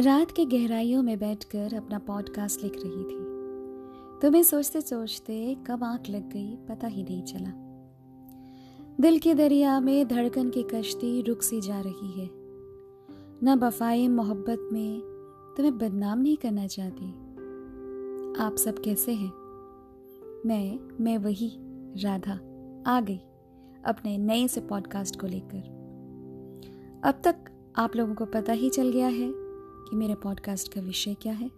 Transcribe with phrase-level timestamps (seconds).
[0.00, 3.18] रात के गहराइयों में बैठकर अपना पॉडकास्ट लिख रही थी।
[4.22, 7.52] तुम्हें सोचते सोचते कब आँख लग गई, पता ही नहीं चला।
[9.00, 12.30] दिल के दरिया में धड़कन की कश्ती रुक सी जा रही है।
[13.44, 15.00] न बफाए मोहब्बत में
[15.56, 17.10] तुम्हें बदनाम नहीं करना चाहती।
[18.40, 19.32] आप सब कैसे हैं?
[20.46, 21.52] मैं मैं वही,
[22.02, 22.40] राधा,
[22.86, 23.20] आ गई,
[23.84, 25.62] अपने नए से पॉडकास्ट को लेकर।
[27.04, 27.36] अब तक
[27.76, 29.49] आप लोगों को पता ही चल गया है
[29.88, 31.50] कि मेरे पॉडकास्ट का विषय क्या है?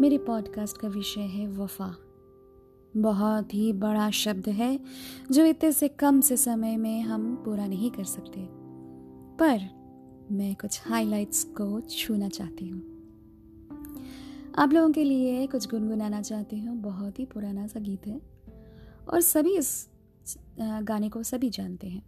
[0.00, 1.94] मेरे पॉडकास्ट का विषय है वफा।
[2.96, 4.80] बहुत ही बड़ा शब्द है,
[5.30, 8.46] जो इतने से कम से समय में हम पूरा नहीं कर सकते।
[9.38, 9.60] पर
[10.32, 12.82] मैं कुछ हाइलाइट्स को छूना चाहती हूँ।
[14.58, 18.20] आप लोगों के लिए कुछ गुनगुनाना चाहती हूँ। बहुत ही पुराना सा गीत है
[19.10, 19.88] और सभी इस
[20.60, 22.02] गाने को सभी जानते हैं।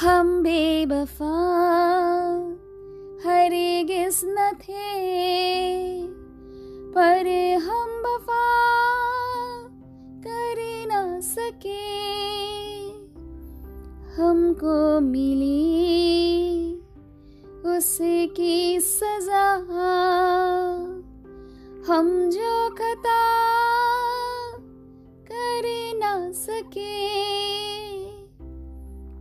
[0.00, 1.32] हम बेबफा
[4.24, 4.92] न थे,
[6.92, 8.48] पर हम वफा
[10.26, 10.58] कर
[10.92, 12.02] न सके।
[14.14, 15.72] हमको मिली
[17.66, 19.52] उसकी सजा।
[21.88, 23.22] हम जो खता
[25.32, 25.62] कर
[25.96, 27.08] न सके।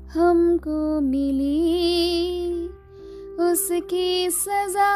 [0.09, 1.72] हमको मिली
[3.42, 4.92] उसकी सजा।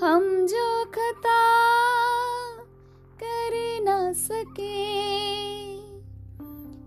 [0.00, 1.42] हम जो खता
[3.22, 4.80] कर न सके,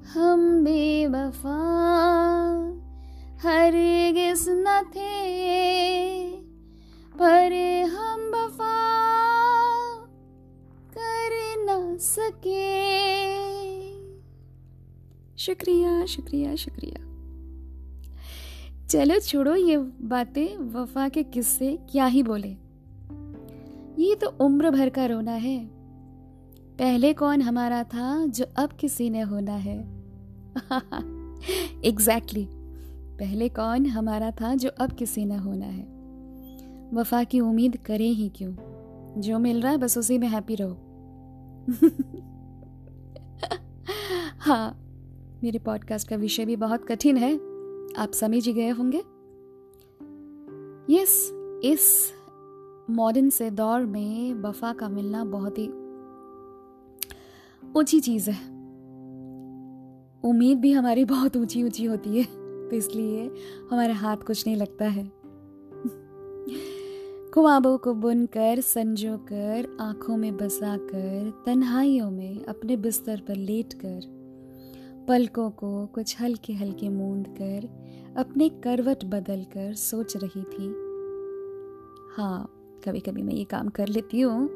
[0.09, 1.59] हम बेवफा
[3.41, 3.71] हर
[4.13, 5.15] गिस न थे,
[7.17, 7.53] पर
[7.89, 8.77] हम वफा
[10.97, 12.67] कर न सके।
[15.37, 17.16] शुक्रिया शुक्रिया शुक्रिया।
[18.89, 22.57] चलो छोड़ो ये बातें, वफा के किस्से क्या ही बोले।
[24.03, 25.69] ये तो उम्र भर का रोना है।
[26.79, 29.87] पहले कौन हमारा था जो अब किसी ने होना है?
[31.85, 33.19] Exactly exactly.
[33.19, 35.87] पहले कौन हमारा था जो अब किसी ने होना है?
[36.93, 38.55] वफा की उम्मीद करें ही क्यों?
[39.21, 40.77] जो मिल रहा है बस उसी में हैप्पी रहो।
[44.39, 44.87] हाँ
[45.43, 47.56] मेरे पॉडकास्ट का विषय भी बहुत कठिन है।
[47.97, 49.03] आप समझ ही गए होंगे?
[50.89, 51.31] यस
[51.63, 52.11] इस
[52.89, 55.67] मॉडर्न से दौर में वफा का मिलना बहुत ही
[57.75, 58.45] ऊँची चीज़ है।
[60.23, 62.23] उम्मीद भी हमारी बहुत ऊँची ऊँची होती है
[62.69, 63.31] तो इसलिए
[63.71, 65.03] हमारे हाथ कुछ नहीं लगता है।
[67.33, 73.73] ख्वाबों को बुनकर संजो कर आँखों में बसा कर तन्हाइयों में अपने बिस्तर पर लेट
[73.73, 74.16] कर
[75.07, 77.67] पलकों को कुछ हल्के हल्के मूंद कर
[78.17, 80.67] अपने करवट बदल कर सोच रही थी।
[82.17, 82.49] हाँ
[82.85, 84.49] कभी कभी मैं ये काम कर लेती हूँ।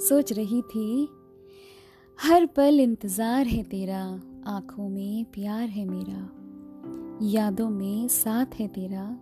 [0.00, 1.08] सोच रही थी,
[2.18, 6.28] हर पल इंतज़ार है तेरा, आँखों में प्यार है मेरा,
[7.22, 9.20] यादों में साथ है तेरा,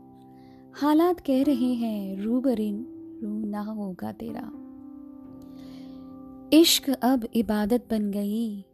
[0.81, 2.87] हालात कह रहे हैं, रूबरिन,
[3.23, 4.51] रू ना होगा तेरा।
[6.53, 8.65] इश्क अब इबादत बन गई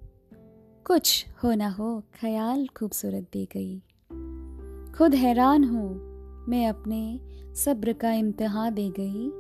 [0.86, 3.78] कुछ हो ना हो ख्याल खूबसूरत दे गई।
[4.92, 5.88] खुद हैरान हूँ
[6.48, 7.20] मैं अपने
[7.54, 9.30] सब्र का इम्तहा दे गई।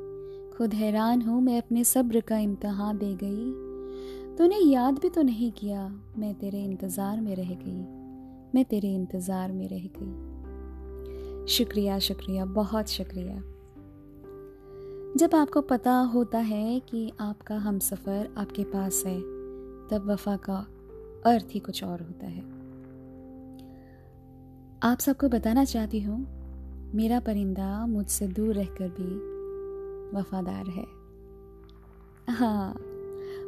[0.58, 5.52] खुद हैरान हूँ मैं अपने सब्र का इम्तहा दे गई। तूने याद भी तो नहीं
[5.52, 5.88] किया
[6.18, 7.80] मैं तेरे इंतज़ार में रह गई।
[8.54, 13.36] मैं तेरे इंतज़ार में रह गई। शुक्रिया शुक्रिया, बहुत शुक्रिया।
[15.16, 19.20] जब आपको पता होता है कि आपका हम सफ़र आपके पास है,
[19.88, 20.66] तब वफा का
[21.26, 22.42] अर्थ ही कुछ और होता है।
[24.82, 26.18] आप सबको बताना चाहती हूँ,
[26.94, 30.84] मेरा परिंदा मुझसे दूर रहकर भी वफादार है।
[32.30, 32.74] हाँ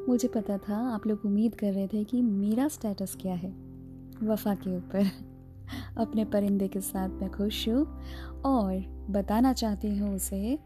[0.09, 3.50] मुझे पता था, आप लोग उम्मीद कर रहे थे कि मेरा स्टेटस क्या है,
[4.22, 5.10] वफा के ऊपर।
[5.98, 7.84] अपने परिंदे के साथ मैं खुश हूँ
[8.45, 10.59] और बताना चाहती हूँ उसे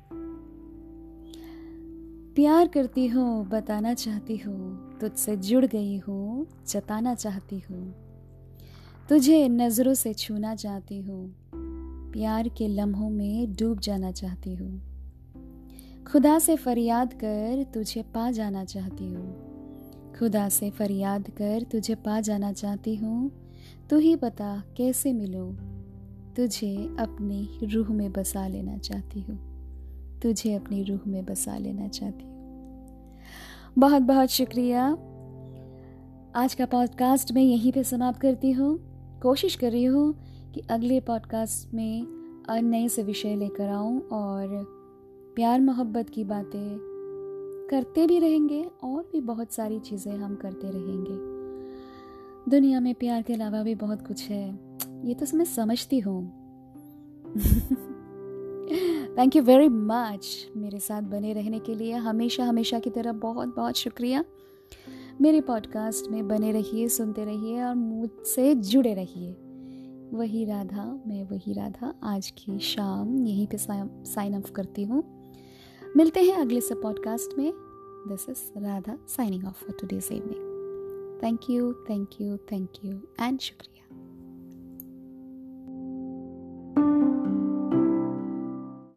[2.41, 7.83] प्यार करती हूँ, बताना चाहती हूँ, तुझसे जुड़ गई हूँ, जताना चाहती हूँ,
[9.09, 11.37] तुझे नज़रों से छूना चाहती हूँ,
[12.13, 14.71] प्यार के लम्हों में डूब जाना चाहती हूँ,
[16.13, 22.21] खुदा से फरियाद कर तुझे पा जाना चाहती हूँ, खुदा से फरियाद कर तुझे पा
[22.21, 23.31] जाना चाहती हूँ,
[23.91, 25.47] तू ही बता कैसे मिलो,
[26.37, 29.50] तुझे अपनी रूह में बसा लेना चाहती हूँ।
[30.23, 32.41] तुझे अपनी रूह में बसा लेना चाहती हूँ।
[33.79, 34.87] बहुत बहुत शुक्रिया।
[36.35, 38.79] आज का पॉडकास्ट मैं यहीं पे समाप्त करती हूँ।
[39.23, 40.15] कोशिश कर रही हूँ
[40.55, 42.07] कि अगले पॉडकास्ट में
[42.51, 44.65] नए से विषय लेकर आऊँ और
[45.37, 46.79] प्यार मोहब्बत की बातें
[47.71, 51.41] करते भी रहेंगे और भी बहुत सारी चीज़ें हम करते रहेंगे।
[52.51, 54.59] दुनिया में प्यार के अलावा भी बहुत कुछ है।
[55.05, 56.33] ये तो मैं समझती हूँ।
[59.21, 63.57] थैंक यू वेरी मच मेरे साथ बने रहने के लिए। हमेशा हमेशा की तरह बहुत
[63.57, 64.25] बहुत शुक्रिया।
[65.21, 69.33] मेरे पॉडकास्ट में बने रहिए, सुनते रहिए और मुझसे जुड़े रहिए।
[70.17, 73.57] वही राधा, मैं वही राधा। आज की शाम यहीं पे
[74.05, 75.33] साइन ऑफ़ करती हूँ।
[75.97, 77.53] मिलते हैं अगले से पॉडकास्ट में।
[78.09, 80.51] This is Radha signing off for today's evening
[81.23, 83.80] thank you thank you thank you and शुक्रिया।